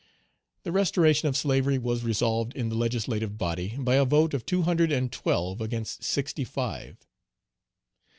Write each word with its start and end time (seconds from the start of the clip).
The 0.63 0.71
restoration 0.71 1.27
of 1.29 1.37
slavery 1.37 1.77
was 1.77 2.01
resolved 2.03 2.55
in 2.55 2.69
the 2.69 2.75
legislative 2.75 3.37
body 3.37 3.75
by 3.77 3.97
a 3.97 4.03
vote 4.03 4.33
of 4.33 4.47
two 4.47 4.63
hundred 4.63 4.91
and 4.91 5.11
twelve 5.11 5.61
against 5.61 6.03
sixty 6.03 6.43
five. 6.43 6.97